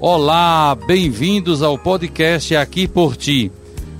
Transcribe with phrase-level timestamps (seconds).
[0.00, 3.50] Olá, bem-vindos ao podcast Aqui por Ti.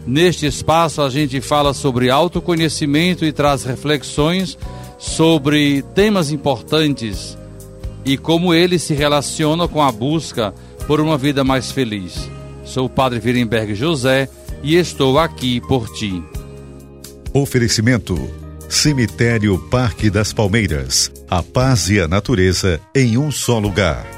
[0.06, 4.56] Neste espaço a gente fala sobre autoconhecimento e traz reflexões
[4.96, 7.36] sobre temas importantes
[8.04, 10.54] e como eles se relacionam com a busca
[10.86, 12.30] por uma vida mais feliz.
[12.64, 14.28] Sou o Padre Virenberg José
[14.62, 16.22] e estou aqui por ti.
[17.34, 18.16] Oferecimento
[18.68, 21.10] Cemitério Parque das Palmeiras.
[21.28, 24.17] A paz e a natureza em um só lugar.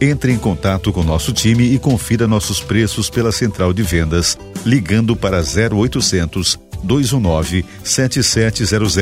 [0.00, 5.16] entre em contato com nosso time e confira nossos preços pela central de vendas, ligando
[5.16, 8.96] para 0800 219 7700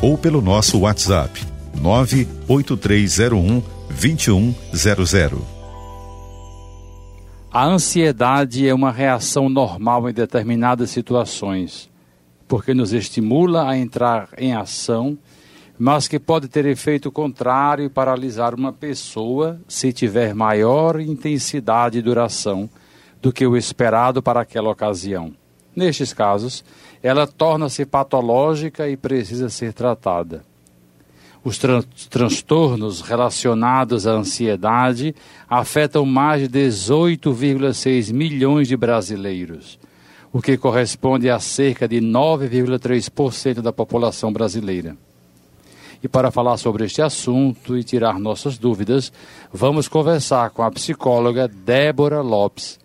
[0.00, 5.58] ou pelo nosso WhatsApp 98301 2100.
[7.50, 11.88] A ansiedade é uma reação normal em determinadas situações,
[12.46, 15.18] porque nos estimula a entrar em ação
[15.78, 22.02] mas que pode ter efeito contrário e paralisar uma pessoa se tiver maior intensidade e
[22.02, 22.68] duração
[23.22, 25.32] do que o esperado para aquela ocasião.
[25.74, 26.64] Nestes casos,
[27.00, 30.42] ela torna-se patológica e precisa ser tratada.
[31.44, 35.14] Os tran transtornos relacionados à ansiedade
[35.48, 39.78] afetam mais de 18,6 milhões de brasileiros,
[40.32, 44.96] o que corresponde a cerca de 9,3% da população brasileira.
[46.02, 49.12] E para falar sobre este assunto e tirar nossas dúvidas,
[49.52, 52.78] vamos conversar com a psicóloga Débora Lopes,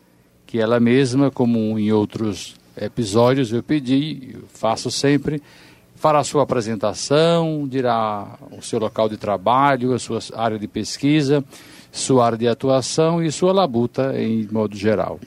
[0.47, 5.41] que ela mesma, como em outros episódios eu pedi, eu faço sempre,
[5.95, 11.43] fará sua apresentação, dirá o seu local de trabalho, a sua área de pesquisa,
[11.91, 15.19] sua área de atuação e sua labuta em modo geral.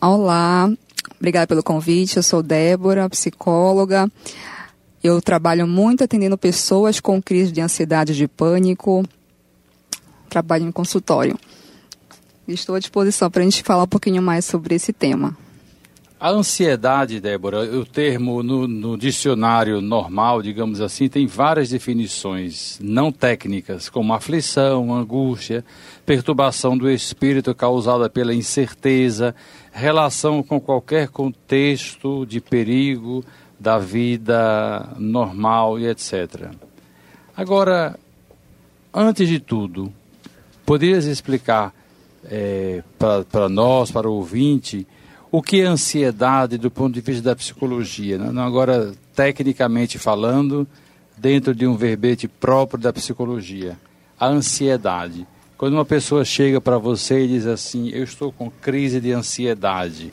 [0.00, 0.70] Olá,
[1.18, 2.16] obrigada pelo convite.
[2.16, 4.10] Eu sou Débora, psicóloga.
[5.04, 9.04] Eu trabalho muito atendendo pessoas com crise de ansiedade de pânico.
[10.30, 11.38] Trabalho em consultório.
[12.48, 15.36] Estou à disposição para a gente falar um pouquinho mais sobre esse tema.
[16.18, 23.12] A ansiedade, Débora, o termo no, no, dicionário normal, digamos assim, tem várias definições não
[23.12, 25.62] técnicas, como aflição, angústia,
[26.06, 29.34] perturbação do espírito causada pela incerteza,
[29.70, 33.22] relação com qualquer contexto de perigo,
[33.64, 36.50] da vida normal e etc.
[37.34, 37.98] Agora,
[38.92, 39.90] antes de tudo,
[40.66, 41.72] poderias explicar
[42.26, 42.82] é,
[43.30, 44.86] para nós, para o ouvinte,
[45.32, 48.18] o que é ansiedade do ponto de vista da psicologia?
[48.18, 50.68] Não, agora, tecnicamente falando,
[51.16, 53.78] dentro de um verbete próprio da psicologia.
[54.20, 55.26] A ansiedade.
[55.56, 60.12] Quando uma pessoa chega para você e diz assim: Eu estou com crise de ansiedade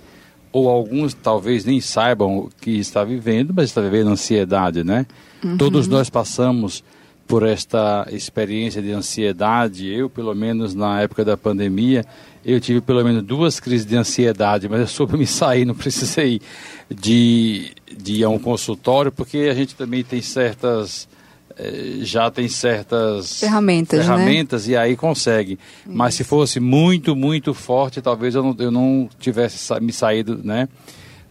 [0.52, 5.06] ou alguns talvez nem saibam o que está vivendo, mas está vivendo ansiedade, né?
[5.44, 5.58] Uhum.
[5.58, 6.84] Todos nós passamos
[7.28, 9.88] por esta experiência de ansiedade.
[9.88, 12.06] Eu, pelo menos na época da pandemia,
[12.46, 16.42] eu tive pelo menos duas crises de ansiedade, mas eu soube me sair, não precisei
[16.90, 21.08] de, de ir a um consultório, porque a gente também tem certas
[22.02, 24.06] já tem certas ferramentas, né?
[24.06, 24.74] ferramentas né?
[24.74, 25.60] e aí consegue.
[25.86, 30.68] Mas se fosse muito, muito forte, talvez eu não, eu não tivesse me saído né,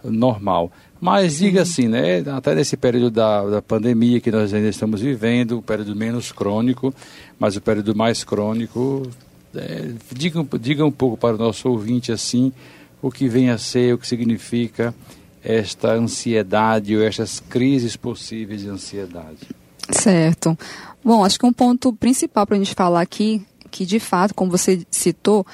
[0.05, 0.71] normal.
[1.01, 5.59] Mas diga assim, né, até nesse período da, da pandemia que nós ainda estamos vivendo,
[5.59, 6.95] o período menos crônico,
[7.39, 9.09] mas o período mais crônico,
[9.55, 12.53] é, diga, diga um pouco para o nosso ouvinte assim,
[13.01, 14.95] o que vem a ser, o que significa
[15.43, 19.60] esta ansiedade ou estas crises possíveis de ansiedade.
[19.93, 20.57] Certo.
[21.05, 24.51] Bom, acho que um ponto principal para a gente falar aqui, que de fato, como
[24.51, 25.47] você citou,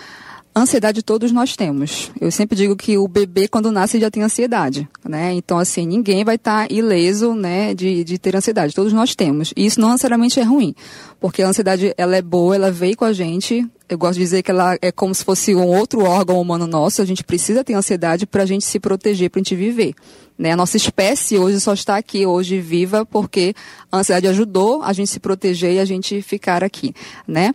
[0.56, 2.11] ansiedade todos nós temos.
[2.21, 5.35] Eu sempre digo que o bebê, quando nasce, já tem ansiedade, né?
[5.35, 8.75] Então, assim, ninguém vai estar tá ileso, né, de, de ter ansiedade.
[8.75, 9.53] Todos nós temos.
[9.55, 10.75] E isso não necessariamente é ruim,
[11.21, 13.67] porque a ansiedade, ela é boa, ela veio com a gente.
[13.89, 17.01] Eu gosto de dizer que ela é como se fosse um outro órgão humano nosso.
[17.01, 19.95] A gente precisa ter ansiedade para a gente se proteger, para a gente viver.
[20.39, 20.53] Né?
[20.53, 23.55] A nossa espécie hoje só está aqui hoje viva porque
[23.91, 26.95] a ansiedade ajudou a gente se proteger e a gente ficar aqui,
[27.27, 27.55] né?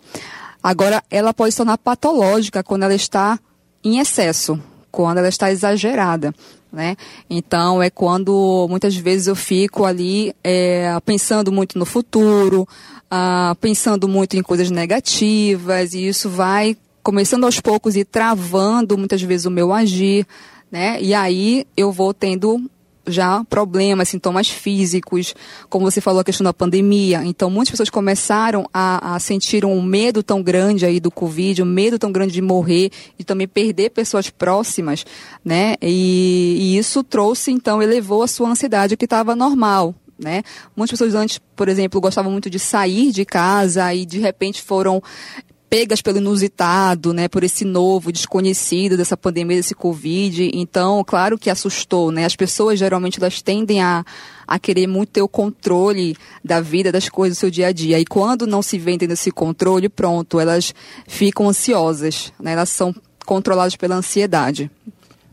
[0.62, 3.38] Agora, ela pode se tornar patológica quando ela está
[3.82, 4.60] em excesso,
[4.90, 6.32] quando ela está exagerada.
[6.72, 6.96] Né?
[7.28, 12.66] Então é quando muitas vezes eu fico ali é, pensando muito no futuro,
[13.10, 19.20] ah, pensando muito em coisas negativas e isso vai começando aos poucos e travando muitas
[19.20, 20.26] vezes o meu agir,
[20.70, 20.98] né?
[21.02, 22.70] E aí eu vou tendo
[23.06, 25.34] já problemas, sintomas físicos,
[25.68, 27.22] como você falou, a questão da pandemia.
[27.24, 31.66] Então, muitas pessoas começaram a, a sentir um medo tão grande aí do Covid, um
[31.66, 35.04] medo tão grande de morrer e também perder pessoas próximas,
[35.44, 35.74] né?
[35.82, 40.42] E, e isso trouxe, então, elevou a sua ansiedade, que estava normal, né?
[40.76, 45.02] Muitas pessoas antes, por exemplo, gostavam muito de sair de casa e de repente foram
[45.72, 50.50] pegas pelo inusitado, né, por esse novo, desconhecido dessa pandemia, desse Covid.
[50.52, 52.26] Então, claro que assustou, né?
[52.26, 54.04] As pessoas geralmente elas tendem a,
[54.46, 56.14] a querer muito ter o controle
[56.44, 57.98] da vida, das coisas do seu dia a dia.
[57.98, 60.74] E quando não se tendo esse controle, pronto, elas
[61.08, 62.52] ficam ansiosas, né?
[62.52, 62.94] Elas são
[63.24, 64.70] controladas pela ansiedade.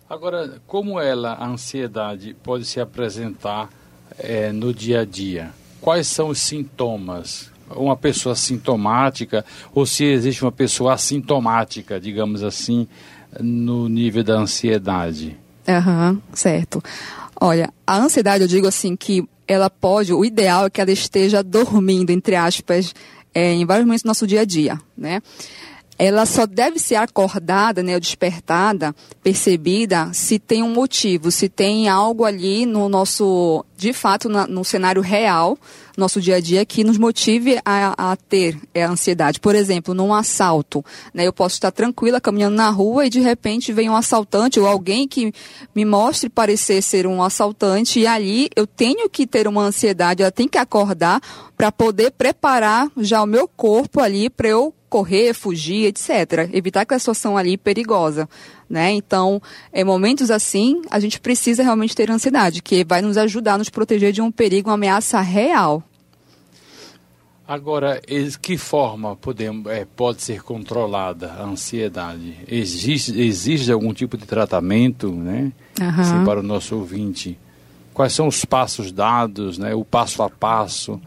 [0.09, 3.69] Agora, como ela, a ansiedade, pode se apresentar
[4.17, 5.51] é, no dia a dia?
[5.81, 7.51] Quais são os sintomas?
[7.75, 12.87] Uma pessoa sintomática ou se existe uma pessoa assintomática, digamos assim,
[13.39, 15.37] no nível da ansiedade?
[15.67, 16.81] Aham, uhum, certo.
[17.39, 21.41] Olha, a ansiedade, eu digo assim, que ela pode, o ideal é que ela esteja
[21.41, 22.93] dormindo, entre aspas,
[23.33, 25.21] é, em vários momentos do nosso dia a dia, né?
[25.99, 32.23] Ela só deve ser acordada, né, despertada, percebida, se tem um motivo, se tem algo
[32.23, 35.57] ali no nosso, de fato, na, no cenário real,
[35.97, 39.41] nosso dia a dia, que nos motive a, a ter a ansiedade.
[39.41, 43.73] Por exemplo, num assalto, né, eu posso estar tranquila caminhando na rua e de repente
[43.73, 45.33] vem um assaltante ou alguém que
[45.75, 50.31] me mostre parecer ser um assaltante e ali eu tenho que ter uma ansiedade, ela
[50.31, 51.21] tem que acordar
[51.57, 56.49] para poder preparar já o meu corpo ali para eu correr, fugir, etc.
[56.51, 58.27] Evitar aquela situação ali perigosa,
[58.69, 58.91] né?
[58.91, 59.41] Então,
[59.73, 63.69] em momentos assim, a gente precisa realmente ter ansiedade, que vai nos ajudar a nos
[63.69, 65.83] proteger de um perigo, uma ameaça real.
[67.47, 67.99] Agora,
[68.43, 72.35] que forma podemos, é, pode ser controlada a ansiedade?
[72.47, 75.51] Existe, existe algum tipo de tratamento, né?
[75.81, 75.87] Uhum.
[75.87, 77.39] Assim, para o nosso ouvinte.
[77.91, 79.73] Quais são os passos dados, né?
[79.73, 81.01] O passo a passo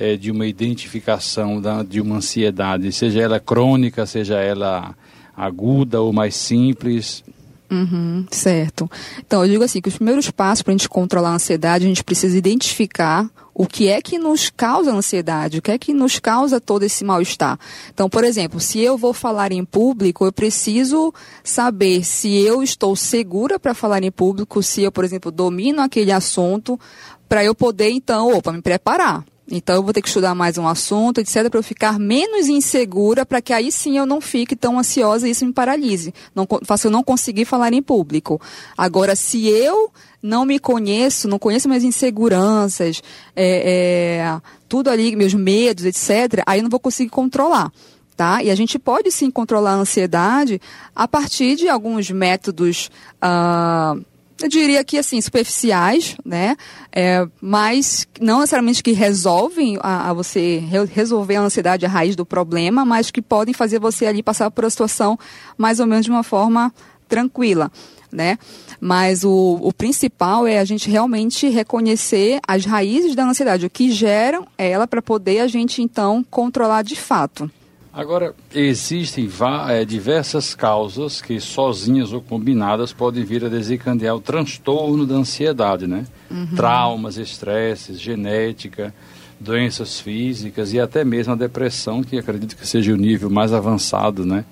[0.00, 4.96] é, de uma identificação da, de uma ansiedade, seja ela crônica, seja ela
[5.36, 7.22] aguda ou mais simples.
[7.70, 8.90] Uhum, certo.
[9.18, 11.88] Então, eu digo assim, que os primeiros passos para a gente controlar a ansiedade, a
[11.88, 16.18] gente precisa identificar o que é que nos causa ansiedade, o que é que nos
[16.18, 17.58] causa todo esse mal-estar.
[17.92, 21.12] Então, por exemplo, se eu vou falar em público, eu preciso
[21.44, 26.10] saber se eu estou segura para falar em público, se eu, por exemplo, domino aquele
[26.10, 26.80] assunto,
[27.28, 29.24] para eu poder, então, opa, me preparar.
[29.50, 33.26] Então eu vou ter que estudar mais um assunto, etc, para eu ficar menos insegura,
[33.26, 36.86] para que aí sim eu não fique tão ansiosa e isso me paralise, não faça
[36.86, 38.40] eu não conseguir falar em público.
[38.78, 39.90] Agora, se eu
[40.22, 43.02] não me conheço, não conheço minhas inseguranças,
[43.34, 47.72] é, é, tudo ali, meus medos, etc, aí eu não vou conseguir controlar.
[48.16, 48.42] Tá?
[48.42, 50.60] E a gente pode sim controlar a ansiedade
[50.94, 54.04] a partir de alguns métodos uh,
[54.42, 56.56] eu diria que assim, superficiais, né?
[56.92, 62.24] É, mas não necessariamente que resolvem a, a, você resolver a ansiedade, a raiz do
[62.24, 65.18] problema, mas que podem fazer você ali passar por a situação
[65.56, 66.72] mais ou menos de uma forma
[67.08, 67.70] tranquila,
[68.10, 68.38] né?
[68.80, 73.90] Mas o, o principal é a gente realmente reconhecer as raízes da ansiedade, o que
[73.90, 77.50] geram ela para poder a gente então controlar de fato.
[77.92, 79.28] Agora, existem
[79.68, 85.88] é, diversas causas que, sozinhas ou combinadas, podem vir a desencadear o transtorno da ansiedade,
[85.88, 86.06] né?
[86.30, 86.54] Uhum.
[86.54, 88.94] Traumas, estresses, genética,
[89.40, 94.24] doenças físicas e até mesmo a depressão, que acredito que seja o nível mais avançado,
[94.24, 94.44] né?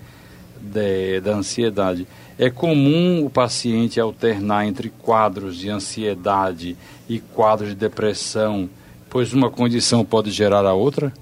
[0.61, 2.09] De, da ansiedade.
[2.37, 6.77] É comum o paciente alternar entre quadros de ansiedade
[7.09, 8.69] e quadros de depressão,
[9.09, 11.12] pois uma condição pode gerar a outra?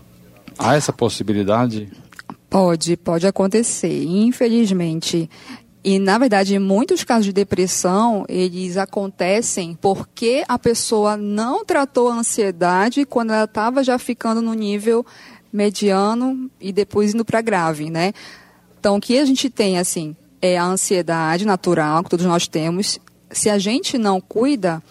[0.58, 1.90] Há essa possibilidade?
[2.48, 4.04] Pode, pode acontecer.
[4.04, 5.28] Infelizmente,
[5.88, 12.14] e, na verdade, muitos casos de depressão, eles acontecem porque a pessoa não tratou a
[12.16, 15.06] ansiedade quando ela estava já ficando no nível
[15.52, 18.12] mediano e depois indo para grave, né?
[18.80, 22.98] Então, o que a gente tem, assim, é a ansiedade natural, que todos nós temos.
[23.30, 24.82] Se a gente não cuida,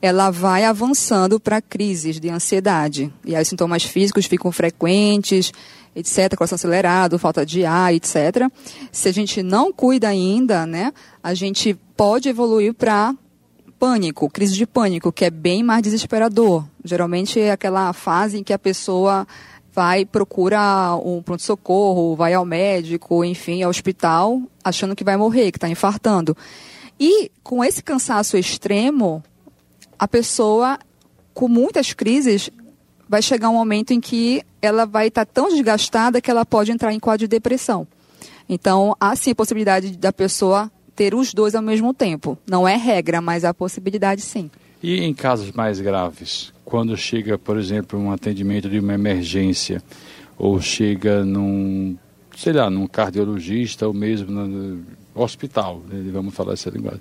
[0.00, 3.12] ela vai avançando para crises de ansiedade.
[3.24, 5.52] E aí os sintomas físicos ficam frequentes,
[5.98, 8.50] etc., coração acelerado, falta de ar, etc.
[8.92, 13.14] Se a gente não cuida ainda, né, a gente pode evoluir para
[13.78, 16.64] pânico, crise de pânico, que é bem mais desesperador.
[16.84, 19.26] Geralmente é aquela fase em que a pessoa
[19.72, 25.58] vai procura um pronto-socorro, vai ao médico, enfim, ao hospital, achando que vai morrer, que
[25.58, 26.36] está infartando.
[26.98, 29.22] E com esse cansaço extremo,
[29.96, 30.78] a pessoa,
[31.32, 32.50] com muitas crises,
[33.08, 36.72] vai chegar um momento em que ela vai estar tá tão desgastada que ela pode
[36.72, 37.86] entrar em quadro de depressão.
[38.48, 42.36] Então, há sim a possibilidade da pessoa ter os dois ao mesmo tempo.
[42.48, 44.50] Não é regra, mas há possibilidade sim.
[44.82, 49.82] E em casos mais graves, quando chega, por exemplo, um atendimento de uma emergência,
[50.36, 51.96] ou chega num,
[52.36, 54.84] sei lá, num cardiologista ou mesmo no
[55.14, 57.00] hospital, né, vamos falar essa linguagem.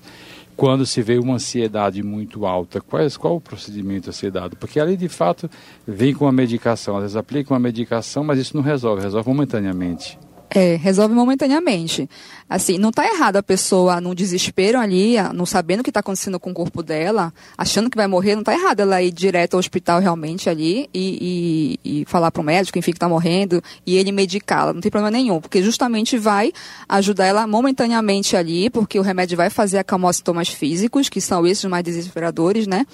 [0.58, 4.58] Quando se vê uma ansiedade muito alta, quais, qual o procedimento a ser dado?
[4.58, 5.48] Porque ali, de fato,
[5.88, 10.18] vem com a medicação, às vezes aplica uma medicação, mas isso não resolve, resolve momentaneamente.
[10.50, 12.10] É, resolve momentaneamente.
[12.50, 16.40] Assim, não está errado a pessoa no desespero ali, não sabendo o que está acontecendo
[16.40, 19.60] com o corpo dela, achando que vai morrer, não está errado ela ir direto ao
[19.60, 23.98] hospital realmente ali e, e, e falar para o médico, enfim, que está morrendo, e
[23.98, 24.72] ele medicá-la.
[24.72, 26.54] Não tem problema nenhum, porque justamente vai
[26.88, 31.46] ajudar ela momentaneamente ali, porque o remédio vai fazer acalmar os sintomas físicos, que são
[31.46, 32.86] esses mais desesperadores, né?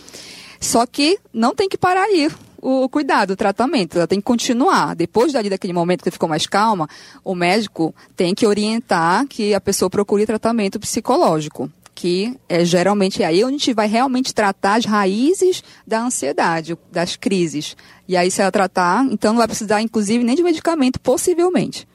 [0.59, 2.31] Só que não tem que parar ali
[2.63, 3.97] o cuidado, o tratamento.
[3.97, 4.95] Ela tem que continuar.
[4.95, 6.87] Depois dali daquele momento que ficou mais calma,
[7.23, 13.27] o médico tem que orientar que a pessoa procure tratamento psicológico que é geralmente é
[13.27, 17.77] aí onde a gente vai realmente tratar as raízes da ansiedade, das crises.
[18.07, 21.87] E aí, se ela tratar, então não vai precisar, inclusive, nem de medicamento, possivelmente.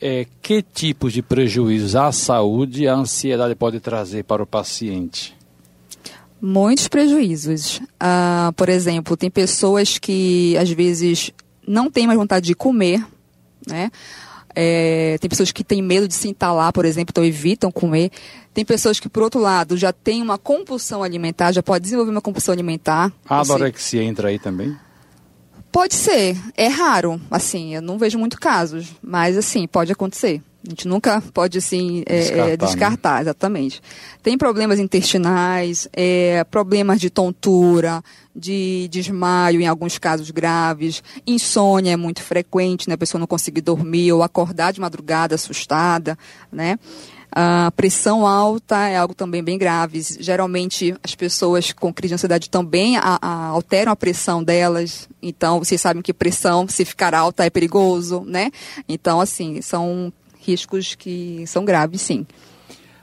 [0.00, 5.37] É, que tipos de prejuízos à saúde a ansiedade pode trazer para o paciente?
[6.40, 7.80] Muitos prejuízos.
[7.98, 11.32] Ah, por exemplo, tem pessoas que às vezes
[11.66, 13.04] não têm mais vontade de comer,
[13.66, 13.90] né?
[14.54, 18.10] É, tem pessoas que têm medo de se entalar, por exemplo, então evitam comer.
[18.52, 22.20] Tem pessoas que, por outro lado, já têm uma compulsão alimentar, já pode desenvolver uma
[22.20, 23.12] compulsão alimentar.
[23.28, 24.76] A anorexia entra aí também?
[25.70, 26.36] Pode ser.
[26.56, 30.42] É raro, assim, eu não vejo muito casos, mas assim, pode acontecer.
[30.66, 33.20] A gente nunca pode assim é, descartar, é, descartar né?
[33.22, 33.80] exatamente.
[34.22, 38.02] Tem problemas intestinais, é, problemas de tontura,
[38.34, 42.94] de desmaio em alguns casos graves, insônia é muito frequente, né?
[42.94, 46.18] A pessoa não conseguir dormir ou acordar de madrugada assustada,
[46.50, 46.78] né?
[47.30, 50.00] A pressão alta é algo também bem grave.
[50.18, 55.08] Geralmente as pessoas com crise de ansiedade também a, a, alteram a pressão delas.
[55.22, 58.50] Então vocês sabem que pressão, se ficar alta, é perigoso, né?
[58.88, 60.12] Então assim são
[60.48, 62.26] riscos que são graves, sim.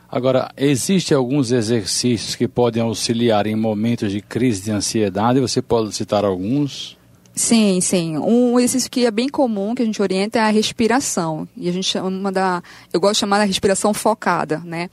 [0.09, 5.39] Agora, existem alguns exercícios que podem auxiliar em momentos de crise de ansiedade?
[5.39, 6.97] Você pode citar alguns?
[7.35, 8.17] Sim, sim.
[8.17, 11.47] Um exercício que é bem comum, que a gente orienta, é a respiração.
[11.57, 12.63] E a gente chama da.
[12.93, 14.89] Eu gosto de chamar da respiração focada, né?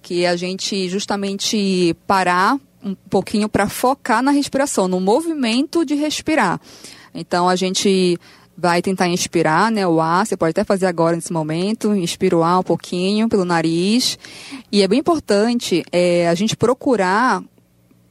[0.00, 5.94] Que é a gente justamente parar um pouquinho para focar na respiração, no movimento de
[5.94, 6.60] respirar.
[7.14, 8.18] Então a gente
[8.60, 12.42] vai tentar inspirar né, o ar, você pode até fazer agora nesse momento, inspira o
[12.42, 14.18] ar um pouquinho pelo nariz.
[14.70, 17.42] E é bem importante é, a gente procurar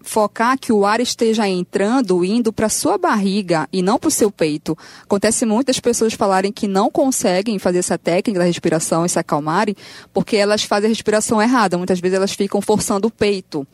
[0.01, 4.31] focar que o ar esteja entrando, indo para sua barriga e não para o seu
[4.31, 4.77] peito.
[5.03, 9.75] Acontece muitas pessoas falarem que não conseguem fazer essa técnica da respiração e se acalmarem
[10.11, 11.77] porque elas fazem a respiração errada.
[11.77, 13.67] Muitas vezes elas ficam forçando o peito,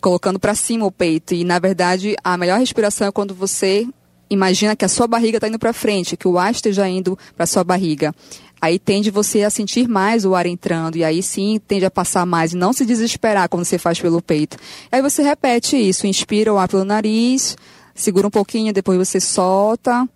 [0.00, 1.34] colocando para cima o peito.
[1.34, 3.86] E na verdade a melhor respiração é quando você
[4.30, 7.46] imagina que a sua barriga está indo para frente, que o ar esteja indo para
[7.46, 8.14] sua barriga.
[8.60, 12.26] Aí tende você a sentir mais o ar entrando, e aí sim tende a passar
[12.26, 14.56] mais, e não se desesperar quando você faz pelo peito.
[14.92, 17.56] Aí você repete isso, inspira o ar pelo nariz,
[17.94, 20.06] segura um pouquinho, depois você solta,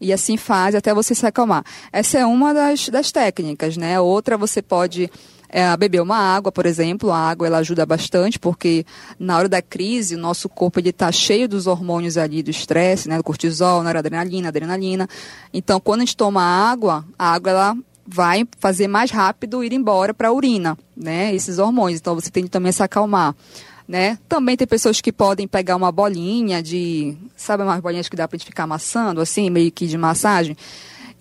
[0.00, 1.64] e assim faz até você se acalmar.
[1.92, 3.98] Essa é uma das, das técnicas, né?
[4.00, 5.10] Outra você pode
[5.48, 8.84] é, beber uma água, por exemplo, a água ela ajuda bastante porque
[9.18, 13.08] na hora da crise o nosso corpo ele está cheio dos hormônios ali do estresse,
[13.08, 15.08] né, do cortisol, noradrenalina, adrenalina.
[15.52, 20.12] Então, quando a gente toma água, a água ela vai fazer mais rápido ir embora
[20.12, 22.00] para a urina, né, esses hormônios.
[22.00, 23.34] Então, você tem também a se acalmar.
[23.86, 24.18] Né?
[24.28, 28.38] Também tem pessoas que podem pegar uma bolinha de, sabe umas bolinhas que dá para
[28.38, 30.56] gente ficar amassando, assim, meio que de massagem.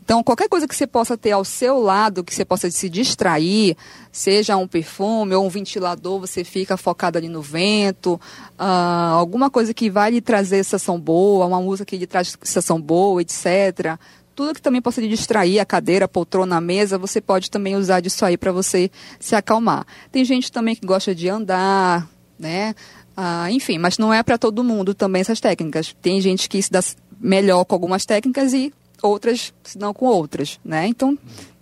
[0.03, 3.77] Então, qualquer coisa que você possa ter ao seu lado, que você possa se distrair,
[4.12, 8.20] seja um perfume ou um ventilador, você fica focado ali no vento,
[8.60, 12.82] uh, alguma coisa que vai lhe trazer sensação boa, uma música que lhe traz sensação
[12.82, 13.98] boa, etc.
[14.36, 17.77] Tudo que também possa lhe distrair, a cadeira, a poltrona, a mesa, você pode também
[17.77, 18.91] usar disso aí para você
[19.22, 19.86] se acalmar.
[20.12, 22.75] Tem gente também que gosta de andar, né?
[23.18, 25.96] Uh, enfim, mas não é para todo mundo também essas técnicas.
[26.02, 26.82] Tem gente que se dá
[27.20, 30.88] melhor com algumas técnicas e outras se não com outras, né?
[30.88, 31.18] Então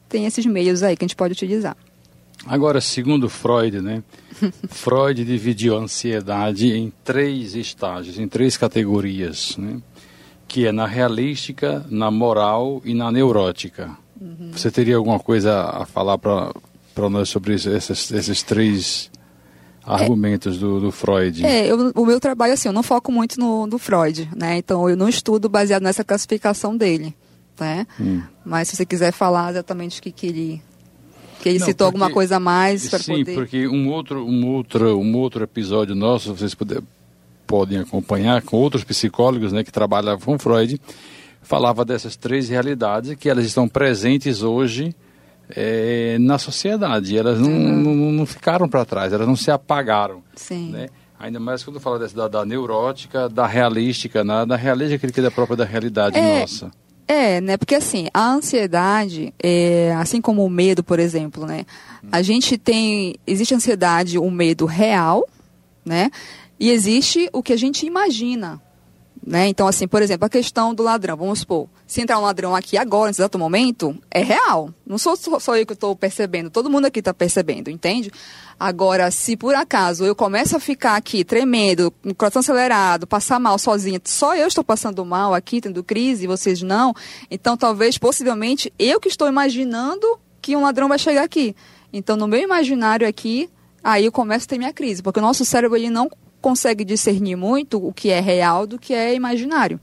[0.07, 1.75] tem esses meios aí que a gente pode utilizar.
[2.45, 4.03] Agora, segundo Freud, né?
[4.69, 9.79] Freud dividiu a ansiedade em três estágios, em três categorias, né?
[10.47, 13.91] Que é na realística, na moral e na neurótica.
[14.19, 14.51] Uhum.
[14.51, 19.10] Você teria alguma coisa a falar para nós sobre esses, esses três
[19.83, 21.45] argumentos é, do, do, Freud.
[21.45, 24.57] É, eu, o meu trabalho, assim, eu não foco muito no, no Freud, né?
[24.57, 27.15] Então, eu não estudo baseado nessa classificação dele
[27.61, 27.85] né?
[27.99, 28.21] Hum.
[28.43, 30.61] Mas se você quiser falar exatamente o que, que ele
[31.39, 33.25] que ele Não, citou porque, alguma coisa a mais para poder...
[33.25, 36.83] Sim, porque um outro, um, outro, um outro episódio nosso, vocês puder,
[37.47, 40.79] podem acompanhar, com outros psicólogos né, que trabalhavam com Freud,
[41.41, 44.95] falava dessas três realidades que elas estão presentes hoje
[45.55, 47.17] é, na sociedade.
[47.17, 47.95] Elas não, uhum.
[47.95, 50.23] não, não ficaram para trás, elas não se apagaram.
[50.35, 50.71] Sim.
[50.71, 50.87] Né?
[51.19, 54.45] Ainda mais quando fala dessa, da, da neurótica, da realística, né?
[54.45, 56.71] da realística, que é da própria da realidade é, nossa.
[57.07, 57.57] É, né?
[57.57, 61.65] Porque assim, a ansiedade, é, assim como o medo, por exemplo, né?
[62.11, 63.15] A gente tem.
[63.27, 65.27] Existe ansiedade, o medo real,
[65.85, 66.09] né?
[66.57, 68.61] E existe o que a gente imagina.
[69.25, 69.47] Né?
[69.47, 72.75] Então, assim, por exemplo, a questão do ladrão, vamos supor, se entrar um ladrão aqui
[72.75, 74.73] agora, nesse exato momento, é real.
[74.85, 78.11] Não sou só eu que estou percebendo, todo mundo aqui está percebendo, entende?
[78.59, 83.59] Agora, se por acaso eu começo a ficar aqui tremendo, o coração acelerado, passar mal
[83.59, 86.93] sozinha, só eu estou passando mal aqui, tendo crise, e vocês não,
[87.29, 91.55] então talvez, possivelmente, eu que estou imaginando que um ladrão vai chegar aqui.
[91.93, 93.49] Então, no meu imaginário aqui,
[93.83, 96.09] aí eu começo a ter minha crise, porque o nosso cérebro ele não
[96.41, 99.79] consegue discernir muito o que é real do que é imaginário.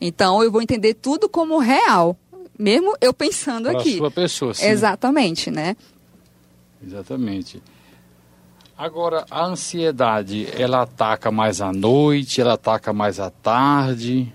[0.00, 2.16] Então eu vou entender tudo como real,
[2.58, 3.94] mesmo eu pensando Para aqui.
[3.94, 4.66] A sua pessoa, sim.
[4.66, 5.76] Exatamente, né?
[6.86, 7.62] Exatamente.
[8.76, 14.32] Agora, a ansiedade, ela ataca mais à noite, ela ataca mais à tarde?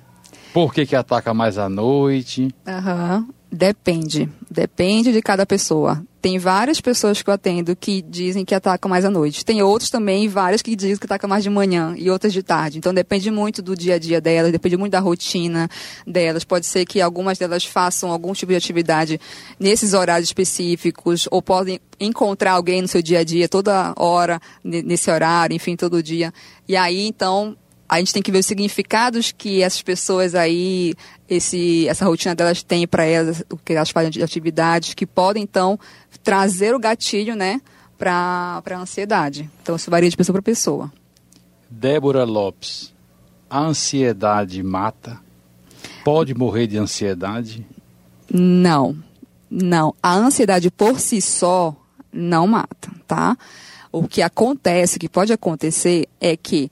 [0.54, 2.48] Por que, que ataca mais à noite?
[2.66, 3.28] Uhum.
[3.52, 4.30] Depende.
[4.50, 6.04] Depende de cada pessoa.
[6.22, 9.44] Tem várias pessoas que eu atendo que dizem que atacam mais à noite.
[9.44, 12.78] Tem outros também, várias que dizem que atacam mais de manhã e outras de tarde.
[12.78, 15.68] Então depende muito do dia a dia delas, depende muito da rotina
[16.06, 16.44] delas.
[16.44, 19.20] Pode ser que algumas delas façam algum tipo de atividade
[19.60, 25.10] nesses horários específicos, ou podem encontrar alguém no seu dia a dia toda hora, nesse
[25.10, 26.34] horário, enfim, todo dia.
[26.68, 27.56] E aí, então,
[27.90, 30.94] a gente tem que ver os significados que essas pessoas aí,
[31.28, 35.42] esse, essa rotina delas tem para elas, o que elas fazem de atividades, que podem
[35.42, 35.80] então
[36.24, 37.60] trazer o gatilho, né,
[37.98, 39.50] para a ansiedade.
[39.64, 40.94] Então isso varia de pessoa para pessoa.
[41.68, 42.94] Débora Lopes,
[43.50, 45.20] a ansiedade mata?
[46.06, 47.66] Pode morrer de ansiedade?
[48.32, 48.96] Não,
[49.50, 49.96] não.
[50.02, 51.76] A ansiedade por si só
[52.14, 53.36] não mata, tá?
[53.92, 56.70] O que acontece, o que pode acontecer é que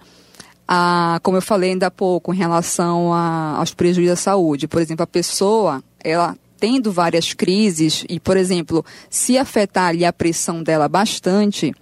[0.68, 4.68] a, como eu falei ainda há pouco, em relação a, aos prejuízos à saúde.
[4.68, 10.12] Por exemplo, a pessoa, ela tendo várias crises, e, por exemplo, se afetar ali a
[10.12, 11.74] pressão dela bastante,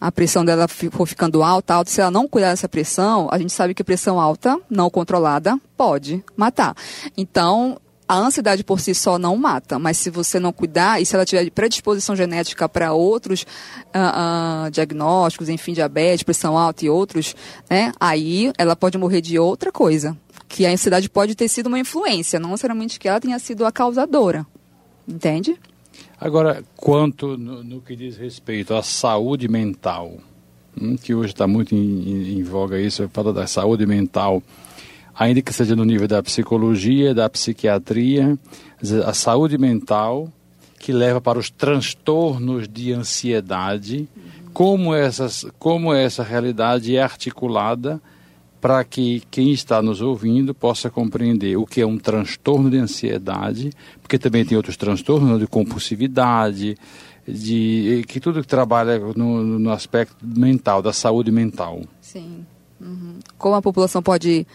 [0.00, 3.52] a pressão dela for ficando alta, alta, se ela não cuidar dessa pressão, a gente
[3.52, 6.74] sabe que pressão alta, não controlada, pode matar.
[7.16, 11.14] Então, a ansiedade por si só não mata, mas se você não cuidar e se
[11.14, 17.36] ela tiver predisposição genética para outros uh, uh, diagnósticos, enfim, diabetes, pressão alta e outros,
[17.68, 20.16] né, aí ela pode morrer de outra coisa.
[20.48, 23.70] Que a ansiedade pode ter sido uma influência, não necessariamente que ela tenha sido a
[23.70, 24.46] causadora.
[25.06, 25.58] Entende?
[26.18, 30.16] Agora, quanto no, no que diz respeito à saúde mental,
[30.80, 34.42] hum, que hoje está muito em, em, em voga isso, fala da saúde mental
[35.18, 38.38] ainda que seja no nível da psicologia, da psiquiatria,
[39.04, 40.32] a saúde mental,
[40.78, 44.08] que leva para os transtornos de ansiedade,
[44.52, 48.00] como, essas, como essa realidade é articulada
[48.60, 53.70] para que quem está nos ouvindo possa compreender o que é um transtorno de ansiedade,
[54.00, 56.76] porque também tem outros transtornos de compulsividade,
[57.26, 61.82] de que tudo que trabalha no, no aspecto mental, da saúde mental.
[62.00, 62.46] Sim.
[62.80, 63.18] Uhum.
[63.36, 64.46] Como a população pode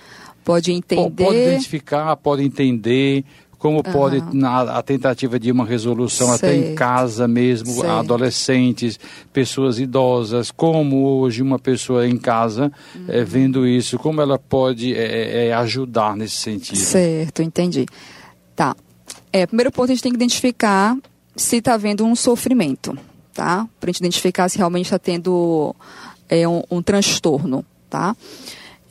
[0.44, 1.24] pode entender.
[1.24, 3.24] Pode identificar, pode entender,
[3.64, 3.84] como uhum.
[3.84, 6.44] pode, na a tentativa de uma resolução certo.
[6.44, 7.88] até em casa mesmo, certo.
[7.88, 9.00] adolescentes,
[9.32, 13.06] pessoas idosas, como hoje uma pessoa em casa, uhum.
[13.08, 16.78] é, vendo isso, como ela pode é, é, ajudar nesse sentido.
[16.78, 17.86] Certo, entendi.
[18.54, 18.76] Tá.
[19.32, 20.98] É, primeiro ponto, a gente tem que identificar
[21.34, 22.98] se está havendo um sofrimento,
[23.34, 23.66] tá?
[23.80, 25.74] Para a gente identificar se realmente está tendo
[26.28, 28.14] é, um, um transtorno, tá?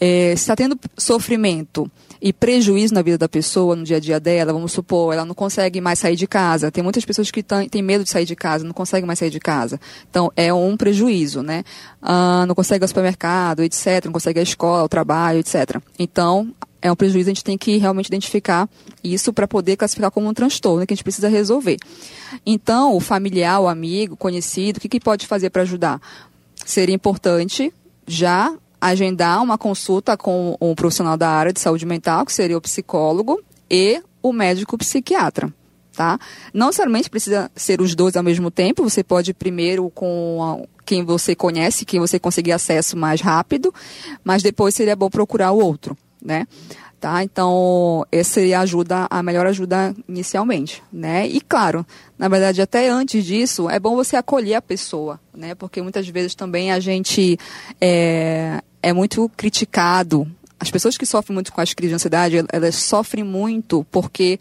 [0.04, 1.88] É, está tendo sofrimento
[2.20, 5.34] e prejuízo na vida da pessoa, no dia a dia dela, vamos supor, ela não
[5.34, 6.72] consegue mais sair de casa.
[6.72, 9.38] Tem muitas pessoas que têm medo de sair de casa, não conseguem mais sair de
[9.38, 9.80] casa.
[10.10, 11.62] Então, é um prejuízo, né?
[12.02, 14.04] Ah, não consegue ir ao supermercado, etc.
[14.06, 15.80] Não consegue ir à escola, ao trabalho, etc.
[15.96, 18.68] Então, é um prejuízo, a gente tem que realmente identificar
[19.04, 21.76] isso para poder classificar como um transtorno que a gente precisa resolver.
[22.44, 26.00] Então, o familiar, o amigo, conhecido, o que, que pode fazer para ajudar?
[26.64, 27.72] Seria importante
[28.04, 32.60] já agendar uma consulta com um profissional da área de saúde mental, que seria o
[32.60, 33.40] psicólogo,
[33.70, 35.54] e o médico psiquiatra.
[35.92, 36.18] Tá?
[36.52, 41.04] Não necessariamente precisa ser os dois ao mesmo tempo, você pode ir primeiro com quem
[41.04, 43.72] você conhece, quem você conseguir acesso mais rápido,
[44.24, 46.46] mas depois seria bom procurar o outro, né?
[47.02, 47.24] Tá?
[47.24, 51.26] Então, essa seria a ajuda, a melhor ajuda inicialmente, né?
[51.26, 51.84] E claro,
[52.16, 55.52] na verdade, até antes disso, é bom você acolher a pessoa, né?
[55.56, 57.36] Porque muitas vezes também a gente
[57.80, 60.30] é, é muito criticado.
[60.60, 64.38] As pessoas que sofrem muito com as crises de ansiedade, elas sofrem muito porque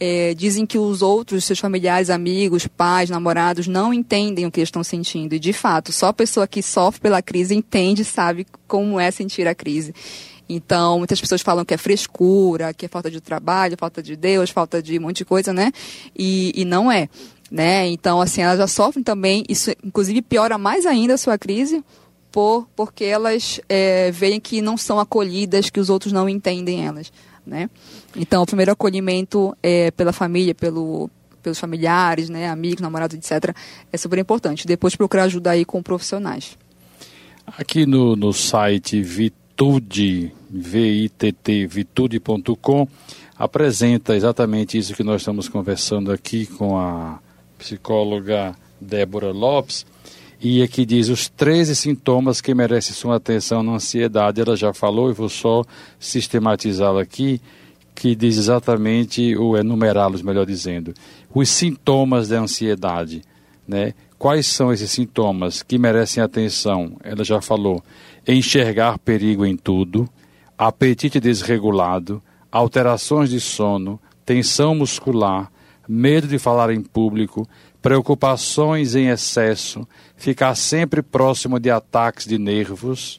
[0.00, 4.82] é, dizem que os outros, seus familiares, amigos, pais, namorados, não entendem o que estão
[4.82, 5.34] sentindo.
[5.34, 9.46] E, de fato, só a pessoa que sofre pela crise entende, sabe como é sentir
[9.46, 9.92] a crise.
[10.48, 14.50] Então, muitas pessoas falam que é frescura, que é falta de trabalho, falta de Deus,
[14.50, 15.70] falta de um monte de coisa, né?
[16.16, 17.08] E, e não é.
[17.50, 17.88] Né?
[17.88, 21.82] Então, assim, elas já sofrem também, isso inclusive piora mais ainda a sua crise,
[22.30, 27.10] por, porque elas é, veem que não são acolhidas, que os outros não entendem elas.
[27.46, 27.70] Né?
[28.14, 31.10] Então, o primeiro acolhimento é pela família, pelo,
[31.42, 33.54] pelos familiares, né, amigos, namorados, etc.,
[33.90, 34.66] é super importante.
[34.66, 36.58] Depois procurar ajuda aí com profissionais.
[37.56, 39.00] Aqui no, no site
[39.58, 42.86] Vitude, V-I-T-T, vitude.com,
[43.36, 47.18] apresenta exatamente isso que nós estamos conversando aqui com a
[47.58, 49.84] psicóloga Débora Lopes,
[50.40, 54.40] e aqui diz os 13 sintomas que merecem sua atenção na ansiedade.
[54.40, 55.64] Ela já falou, e vou só
[55.98, 57.40] sistematizá-la aqui,
[57.96, 60.94] que diz exatamente, ou enumerá-los, melhor dizendo,
[61.34, 63.22] os sintomas da ansiedade,
[63.66, 63.92] né?
[64.16, 66.96] Quais são esses sintomas que merecem atenção?
[67.02, 67.82] Ela já falou.
[68.30, 70.06] Enxergar perigo em tudo,
[70.58, 75.50] apetite desregulado, alterações de sono, tensão muscular,
[75.88, 77.48] medo de falar em público,
[77.80, 83.18] preocupações em excesso, ficar sempre próximo de ataques de nervos,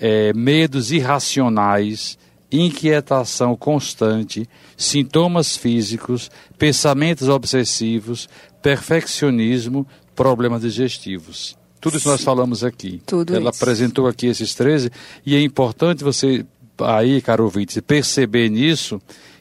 [0.00, 2.18] é, medos irracionais,
[2.50, 8.26] inquietação constante, sintomas físicos, pensamentos obsessivos,
[8.62, 11.57] perfeccionismo, problemas digestivos.
[11.80, 13.00] Tudo isso nós falamos aqui.
[13.06, 13.62] Tudo Ela isso.
[13.62, 14.90] apresentou aqui esses 13
[15.24, 16.44] e é importante você
[16.78, 19.00] aí, caro ouvinte, perceber nisso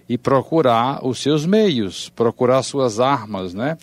[0.10, 3.78] e procurar os seus meios, procurar suas armas, né?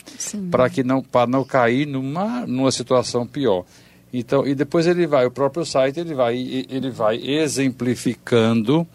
[0.50, 3.64] Para que não para não cair numa numa situação pior.
[4.12, 6.36] Então, e depois ele vai, o próprio site ele vai
[6.70, 8.86] ele vai exemplificando,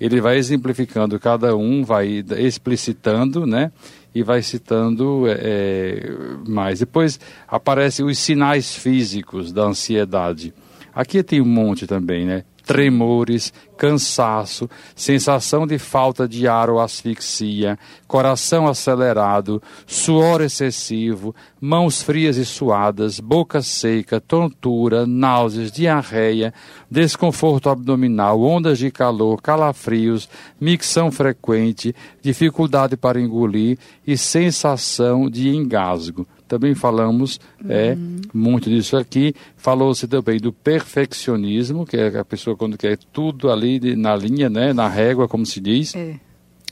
[0.00, 3.70] ele vai exemplificando cada um, vai explicitando, né?
[4.18, 6.10] E vai citando é,
[6.44, 6.80] mais.
[6.80, 10.52] Depois aparecem os sinais físicos da ansiedade.
[10.92, 12.42] Aqui tem um monte também, né?
[12.68, 22.36] Tremores, cansaço, sensação de falta de ar ou asfixia, coração acelerado, suor excessivo, mãos frias
[22.36, 26.52] e suadas, boca seca, tontura, náuseas, diarreia,
[26.90, 30.28] desconforto abdominal, ondas de calor, calafrios,
[30.60, 37.96] micção frequente, dificuldade para engolir e sensação de engasgo também falamos é,
[38.32, 39.34] muito disso aqui.
[39.56, 44.48] Falou-se também do perfeccionismo, que é a pessoa quando quer tudo ali de, na linha,
[44.48, 45.94] né, na régua, como se diz.
[45.94, 46.16] É.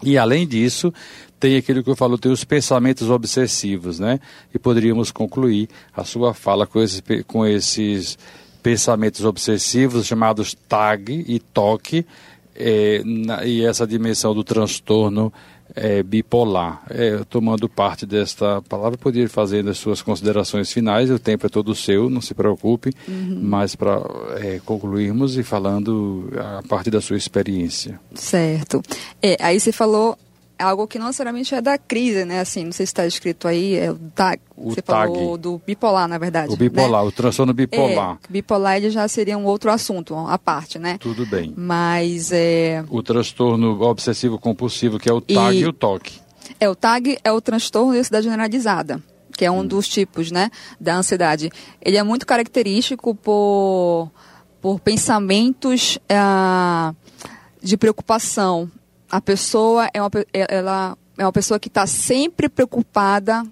[0.03, 0.93] E além disso,
[1.39, 4.21] tem aquilo que eu falo, tem os pensamentos obsessivos, né?
[4.55, 8.19] E poderíamos concluir a sua fala com esses, com esses
[8.63, 12.05] pensamentos obsessivos chamados TAG e TOC,
[12.55, 15.33] é, na, e essa dimensão do transtorno
[15.75, 16.83] é, bipolar.
[16.91, 21.75] É, tomando parte desta palavra, poderia fazer as suas considerações finais, o tempo é todo
[21.75, 23.41] seu, não se preocupe, Uhum.
[23.43, 24.01] mas para
[24.41, 27.99] é, concluirmos e falando a partir da sua experiência.
[28.15, 28.83] Certo.
[29.23, 30.17] É, aí você falou
[30.59, 32.41] algo que não necessariamente é da crise, né?
[32.41, 34.41] Assim, não sei se está escrito aí, é o TAG.
[34.57, 35.13] O você TAG.
[35.13, 36.53] falou do bipolar, na verdade.
[36.53, 37.09] O bipolar, né?
[37.09, 38.19] o transtorno bipolar.
[38.25, 40.97] É, bipolar ele já seria um outro assunto, à parte, né?
[40.99, 41.53] Tudo bem.
[41.57, 46.13] Mas é, O transtorno obsessivo compulsivo, que é o TAG e, E- o TOC.
[46.59, 49.03] é o TAG é o transtorno de ansiedade generalizada,
[49.37, 49.67] que é um Hum.
[49.67, 51.51] dos tipos, né, da ansiedade.
[51.83, 54.11] Ele é muito característico por
[54.59, 56.93] por pensamentos ah,
[57.63, 58.69] de preocupação.
[59.17, 63.43] A pessoa é uma é- ela é uma pessoa que está sempre preocupada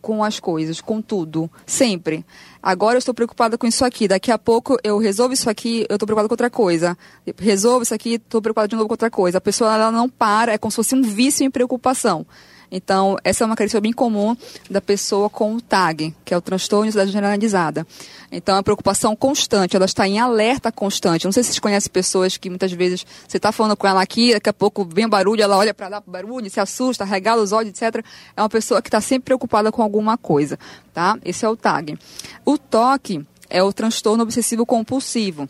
[0.00, 2.26] com as coisas, com tudo, sempre.
[2.60, 5.94] Agora eu estou preocupada com isso aqui, daqui a pouco eu resolvo isso aqui, eu
[5.94, 6.98] estou preocupada com outra coisa.
[7.38, 9.38] Resolvo isso aqui, estou preocupada de novo com outra coisa.
[9.38, 12.26] A pessoa ela não para, é como se fosse um vício em preocupação.
[12.74, 14.34] Então, essa é uma característica bem comum
[14.70, 17.86] da pessoa com o TAG, que é o transtorno de ansiedade generalizada.
[18.30, 21.26] Então, é uma preocupação constante, ela está em alerta constante.
[21.26, 24.32] Não sei se vocês conhecem pessoas que muitas vezes você está falando com ela aqui,
[24.32, 27.68] daqui a pouco vem barulho, ela olha para lá barulho, se assusta, regala os olhos,
[27.68, 28.02] etc.
[28.34, 30.58] É uma pessoa que está sempre preocupada com alguma coisa,
[30.94, 31.18] tá?
[31.22, 31.98] Esse é o TAG.
[32.42, 35.46] O TOC é o transtorno obsessivo compulsivo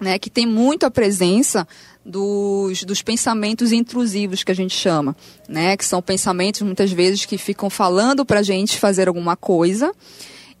[0.00, 1.66] né, que tem muito a presença
[2.08, 5.14] dos, dos pensamentos intrusivos que a gente chama,
[5.46, 9.92] né, que são pensamentos muitas vezes que ficam falando para a gente fazer alguma coisa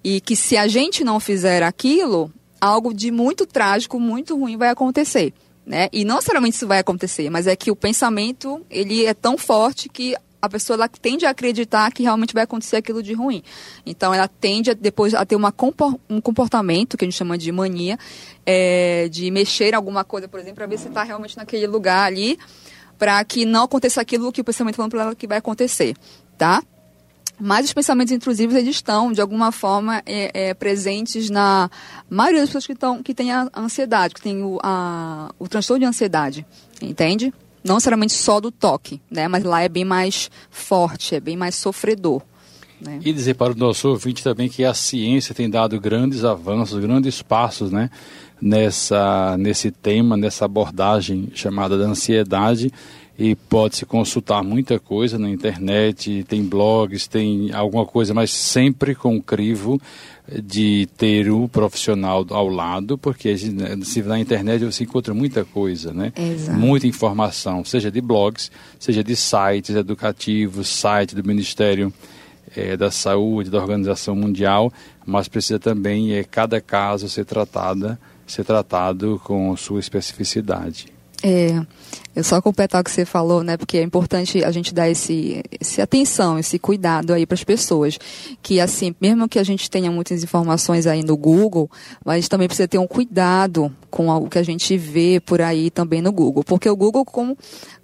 [0.04, 2.30] e que se a gente não fizer aquilo,
[2.60, 5.32] algo de muito trágico, muito ruim vai acontecer.
[5.64, 5.88] né?
[5.90, 9.88] E não necessariamente isso vai acontecer, mas é que o pensamento, ele é tão forte
[9.88, 13.42] que a pessoa ela tende a acreditar que realmente vai acontecer aquilo de ruim.
[13.84, 15.52] Então ela tende a, depois a ter uma,
[16.08, 17.98] um comportamento que a gente chama de mania,
[18.46, 22.06] é, de mexer em alguma coisa, por exemplo, para ver se está realmente naquele lugar
[22.06, 22.38] ali,
[22.98, 25.96] para que não aconteça aquilo que o pensamento falando para ela que vai acontecer,
[26.36, 26.62] tá?
[27.40, 31.70] Mas os pensamentos intrusivos eles estão de alguma forma é, é, presentes na
[32.10, 35.80] maioria das pessoas que, estão, que têm a ansiedade, que têm o, a, o transtorno
[35.80, 36.44] de ansiedade,
[36.82, 37.32] entende?
[37.64, 39.28] Não necessariamente só do toque, né?
[39.28, 42.22] Mas lá é bem mais forte, é bem mais sofredor.
[42.80, 43.00] Né?
[43.04, 47.22] E dizer para o nosso ouvinte também que a ciência tem dado grandes avanços, grandes
[47.22, 47.90] passos, né?
[48.40, 52.72] Nessa, nesse tema, nessa abordagem chamada da ansiedade
[53.18, 59.20] e pode-se consultar muita coisa na internet, tem blogs, tem alguma coisa, mas sempre com
[59.20, 59.80] crivo
[60.42, 65.92] de ter um profissional ao lado, porque né, se na internet você encontra muita coisa,
[65.92, 66.12] né?
[66.16, 66.58] Exato.
[66.58, 71.92] Muita informação, seja de blogs, seja de sites educativos, site do Ministério
[72.54, 74.72] é, da Saúde, da Organização Mundial,
[75.06, 80.97] mas precisa também é, cada caso ser tratada, ser tratado com sua especificidade.
[81.22, 81.60] É,
[82.14, 83.56] eu só completar o que você falou, né?
[83.56, 87.98] Porque é importante a gente dar esse, esse atenção, esse cuidado aí para as pessoas.
[88.42, 91.70] Que assim, mesmo que a gente tenha muitas informações aí no Google,
[92.14, 96.00] gente também precisa ter um cuidado com o que a gente vê por aí também
[96.00, 96.44] no Google.
[96.44, 97.36] Porque o Google, como,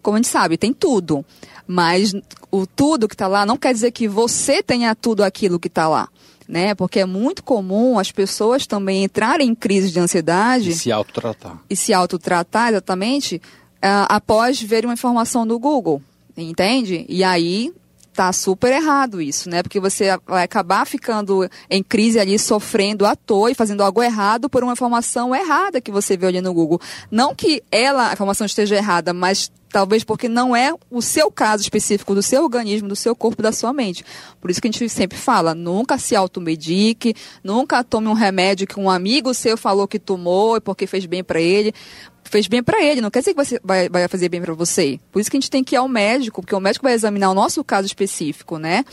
[0.03, 1.25] como a gente sabe, tem tudo.
[1.67, 2.13] Mas
[2.51, 5.89] o tudo que está lá não quer dizer que você tenha tudo aquilo que está
[5.89, 6.09] lá
[6.49, 6.75] né?
[6.75, 10.71] Porque é muito comum as pessoas também entrarem em crise de ansiedade.
[10.71, 11.59] E se autotratar.
[11.69, 16.03] E se autotratar, exatamente, uh, após ver uma informação no Google,
[16.37, 17.05] entende?
[17.09, 17.73] E aí
[18.15, 19.63] tá super errado isso, né?
[19.63, 24.49] Porque você vai acabar ficando em crise ali, sofrendo à toa e fazendo algo errado
[24.49, 26.81] por uma informação errada que você viu ali no Google.
[27.11, 31.65] Não que ela, a informação esteja errada, mas talvez porque não é o seu caso
[31.65, 34.05] específico do seu organismo, do seu corpo, da sua mente.
[34.41, 38.79] Por isso que a gente sempre fala, nunca se automedique, nunca tome um remédio que
[38.79, 41.75] um amigo seu falou que tomou e porque fez bem para ele.
[42.23, 44.99] Fez bem para ele, não quer dizer que você vai, vai fazer bem para você.
[45.13, 47.31] Por isso que a gente tem que ir ao médico, porque o médico vai examinar
[47.31, 48.85] o nosso caso específico, né?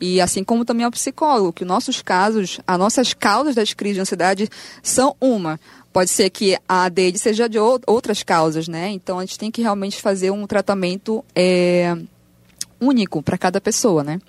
[0.00, 3.94] E assim como também ao psicólogo, que os nossos casos, as nossas causas das crises
[3.96, 4.48] de ansiedade
[4.82, 5.60] são uma
[5.92, 8.90] pode ser que a dele seja de outras causas, né?
[8.90, 11.96] Então a gente tem que realmente fazer um tratamento é,
[12.80, 14.20] único para cada pessoa, né?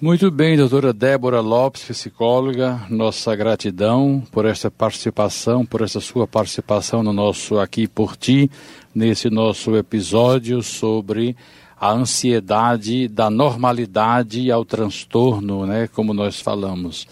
[0.00, 7.02] Muito bem, doutora Débora Lopes, psicóloga, nossa gratidão por essa participação, por essa sua participação
[7.02, 8.48] no nosso Aqui por Ti,
[8.94, 11.36] nesse nosso episódio sobre
[11.80, 17.08] a ansiedade da normalidade ao transtorno, né, como nós falamos.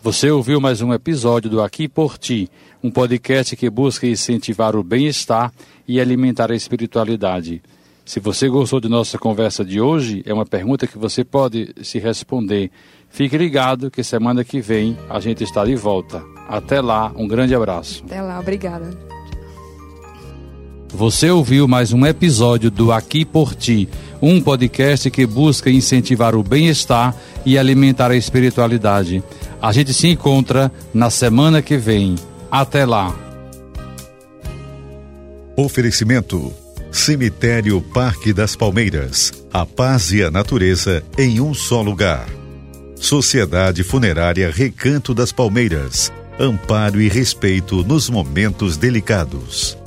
[0.00, 2.48] Você ouviu mais um episódio do Aqui por Ti,
[2.82, 5.52] um podcast que busca incentivar o bem-estar
[5.86, 7.62] e alimentar a espiritualidade.
[8.04, 11.98] Se você gostou de nossa conversa de hoje, é uma pergunta que você pode se
[11.98, 12.70] responder.
[13.10, 16.22] Fique ligado que semana que vem a gente está de volta.
[16.48, 18.02] Até lá, um grande abraço.
[18.06, 18.90] Até lá, obrigada.
[20.88, 23.86] Você ouviu mais um episódio do Aqui por Ti,
[24.22, 27.14] um podcast que busca incentivar o bem-estar
[27.44, 29.22] e alimentar a espiritualidade.
[29.60, 32.14] A gente se encontra na semana que vem.
[32.50, 33.14] Até lá.
[35.56, 36.52] Oferecimento
[36.90, 39.32] Cemitério Parque das Palmeiras.
[39.52, 42.26] A paz e a natureza em um só lugar.
[42.96, 46.12] Sociedade Funerária Recanto das Palmeiras.
[46.40, 49.77] Amparo e respeito nos momentos delicados.